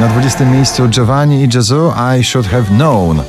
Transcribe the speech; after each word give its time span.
Na 0.00 0.06
20 0.06 0.46
miejscu 0.46 0.88
Giovanni 0.88 1.42
i 1.42 1.48
Jezu 1.54 1.92
I 2.18 2.24
Should 2.24 2.46
Have 2.46 2.64
Known. 2.64 3.22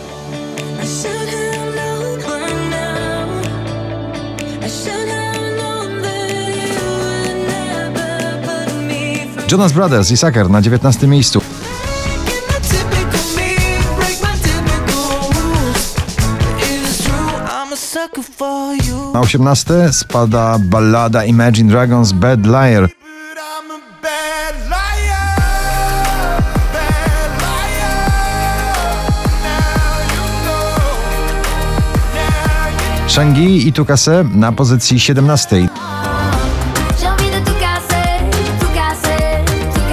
Jonas 9.52 9.72
Brothers 9.72 10.12
i 10.12 10.18
Sucker 10.18 10.50
na 10.50 10.62
19 10.62 11.08
miejscu. 11.08 11.42
Na 19.14 19.22
18 19.22 19.94
spada 19.94 20.58
ballada 20.58 21.26
Imagine 21.26 21.70
Dragons 21.72 22.12
Bad 22.12 22.46
Liar. 22.46 22.90
Tout 37.42 37.60
casser, 37.60 38.20
tout 38.60 38.74
casser, 38.76 39.44
tout 39.74 39.90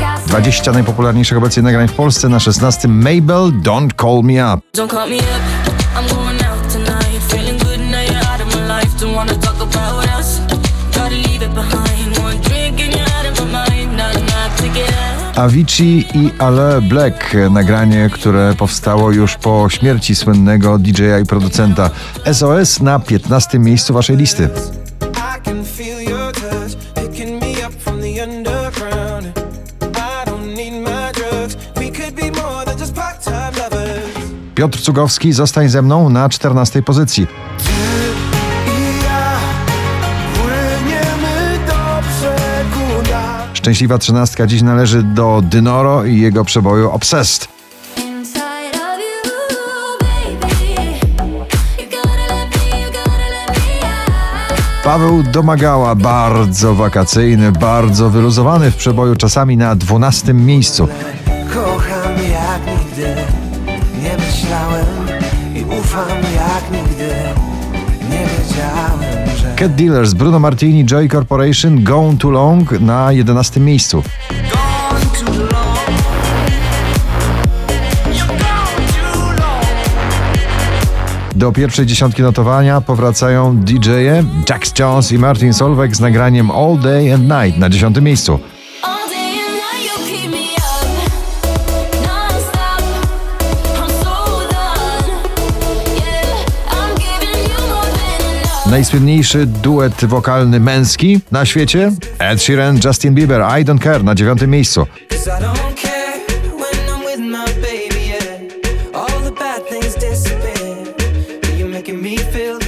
casser. 0.00 0.26
20 0.26 0.72
najpopularniejszych 0.72 1.38
obecnie 1.38 1.62
nagrań 1.62 1.88
w 1.88 1.92
Polsce. 1.92 2.28
Na 2.28 2.40
16 2.40 2.88
Mabel 2.88 3.52
Don't 3.62 3.90
Call 4.00 4.22
Me 4.22 4.54
Up. 4.54 4.60
Don't 4.74 4.92
Avicii 15.36 16.06
i 16.14 16.30
Ale 16.38 16.82
Black. 16.82 17.36
Nagranie, 17.50 18.10
które 18.12 18.54
powstało 18.58 19.12
już 19.12 19.36
po 19.36 19.66
śmierci 19.70 20.14
słynnego 20.14 20.78
DJ-a 20.78 21.18
i 21.18 21.26
producenta. 21.26 21.90
SOS 22.32 22.80
na 22.80 22.98
15 22.98 23.58
miejscu 23.58 23.94
waszej 23.94 24.16
listy. 24.16 24.48
Piotr 34.54 34.78
Cugowski, 34.78 35.32
zostań 35.32 35.68
ze 35.68 35.82
mną 35.82 36.10
na 36.10 36.28
14 36.28 36.82
pozycji. 36.82 37.26
Szczęśliwa 43.64 43.98
trzynastka 43.98 44.46
dziś 44.46 44.62
należy 44.62 45.02
do 45.02 45.42
Dynoro 45.44 46.04
i 46.04 46.20
jego 46.20 46.44
przeboju 46.44 46.90
Obsessed. 46.90 47.48
Paweł 54.84 55.22
Domagała, 55.22 55.94
bardzo 55.94 56.74
wakacyjny, 56.74 57.52
bardzo 57.52 58.10
wyluzowany 58.10 58.70
w 58.70 58.76
przeboju, 58.76 59.16
czasami 59.16 59.56
na 59.56 59.76
12 59.76 60.34
miejscu. 60.34 60.88
Kocham 61.54 62.12
jak 62.12 62.78
nigdy, 62.78 63.14
nie 64.02 64.16
myślałem 64.16 64.86
i 65.54 65.64
ufam 65.64 66.18
jak 66.34 66.82
nigdy, 66.82 67.08
nie 68.10 68.26
wiedziałem, 68.26 68.93
Cat 69.64 69.74
Dealers, 69.74 70.14
Bruno 70.14 70.38
Martini, 70.38 70.84
Joy 70.84 71.08
Corporation, 71.08 71.82
Gone 71.84 72.18
Too 72.18 72.30
Long 72.30 72.80
na 72.80 73.12
11 73.12 73.60
miejscu. 73.60 74.02
Do 81.34 81.52
pierwszej 81.52 81.86
dziesiątki 81.86 82.22
notowania 82.22 82.80
powracają 82.80 83.56
DJ-e 83.56 84.24
Jax 84.48 84.72
Jones 84.78 85.12
i 85.12 85.18
Martin 85.18 85.54
Solveig 85.54 85.96
z 85.96 86.00
nagraniem 86.00 86.50
All 86.50 86.78
Day 86.78 87.12
and 87.12 87.22
Night 87.22 87.58
na 87.58 87.68
10 87.68 88.00
miejscu. 88.00 88.38
Najsłynniejszy 98.74 99.46
duet 99.46 100.04
wokalny 100.04 100.60
męski 100.60 101.20
na 101.30 101.44
świecie? 101.46 101.92
Ed 102.18 102.42
Sheeran, 102.42 102.78
Justin 102.84 103.14
Bieber, 103.14 103.40
I 103.60 103.64
Don't 103.64 103.82
Care 103.82 104.04
na 104.04 104.14
9 104.14 104.42
miejscu. 104.46 104.86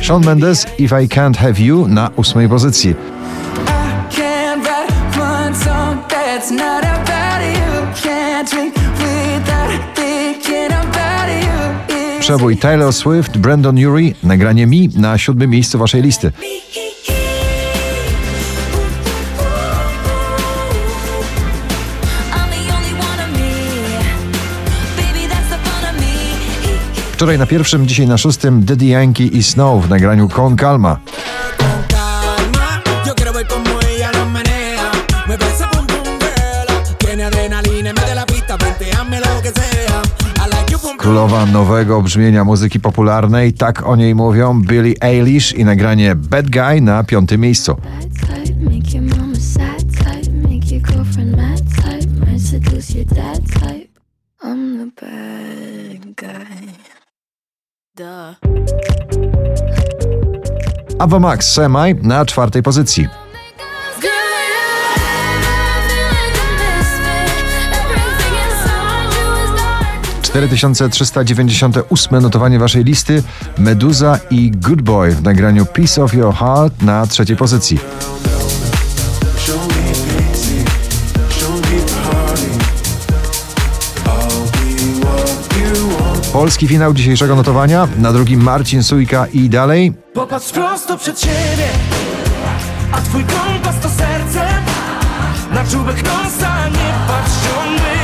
Shawn 0.02 0.24
Mendes, 0.24 0.66
If 0.78 1.02
I 1.02 1.08
Can't 1.08 1.36
Have 1.36 1.60
You 1.60 1.88
na 1.88 2.10
8 2.16 2.48
pozycji. 2.48 2.94
Przebój 12.26 12.56
Taylor 12.56 12.92
Swift, 12.92 13.38
Brandon 13.38 13.86
Urie, 13.86 14.14
nagranie 14.22 14.66
Mi 14.66 14.88
na 14.88 15.18
7 15.18 15.50
miejscu 15.50 15.78
waszej 15.78 16.02
listy. 16.02 16.32
Wczoraj 27.12 27.38
na 27.38 27.46
pierwszym, 27.46 27.86
dzisiaj 27.86 28.06
na 28.06 28.18
szóstym 28.18 28.64
Daddy 28.64 28.86
Yankee 28.86 29.36
i 29.36 29.42
Snow 29.42 29.84
w 29.84 29.90
nagraniu 29.90 30.28
Con 30.28 30.56
Calma. 30.56 30.98
Królowa 41.06 41.46
nowego 41.46 42.02
brzmienia 42.02 42.44
muzyki 42.44 42.80
popularnej, 42.80 43.52
tak 43.52 43.86
o 43.86 43.96
niej 43.96 44.14
mówią 44.14 44.62
Billie 44.62 44.94
Eilish 45.02 45.52
i 45.52 45.64
nagranie 45.64 46.14
Bad 46.14 46.50
Guy 46.50 46.80
na 46.80 47.04
piątym 47.04 47.40
miejscu. 47.40 47.74
Bad 47.74 48.44
type, 48.44 48.70
make 48.70 48.94
your 48.94 49.02
mama 49.02 49.34
sad 49.34 49.86
4398 70.36 72.22
notowanie 72.22 72.58
waszej 72.58 72.84
listy 72.84 73.22
Meduza 73.58 74.18
i 74.30 74.50
Good 74.50 74.82
Boy 74.82 75.10
w 75.10 75.22
nagraniu 75.22 75.66
Piece 75.66 76.04
of 76.04 76.14
Your 76.14 76.34
Heart 76.34 76.82
na 76.82 77.06
trzeciej 77.06 77.36
pozycji. 77.36 77.78
Polski 86.32 86.68
finał 86.68 86.94
dzisiejszego 86.94 87.36
notowania, 87.36 87.88
na 87.98 88.12
drugim 88.12 88.42
Marcin 88.42 88.82
Sujka 88.82 89.26
i 89.26 89.48
dalej. 89.48 89.92
Popatrz 90.14 90.50
prosto 90.52 90.98
przed 90.98 91.20
siebie, 91.20 91.68
a 92.92 93.00
twój 93.00 93.24
kompas 93.24 93.80
to 93.82 93.88
serce. 93.88 94.48
Na 95.54 95.64
czubek 95.64 95.96
nosa 95.96 96.68
nie 96.68 96.94
patrz 97.06 97.32
ciągle. 97.44 97.95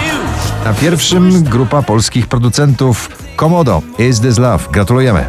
Na 0.64 0.75
pierwszym 0.75 1.43
grupa 1.43 1.82
polskich 1.82 2.26
producentów 2.26 3.09
Komodo, 3.37 3.82
Is 3.99 4.20
This 4.20 4.38
Love. 4.38 4.64
Gratulujemy. 4.73 5.26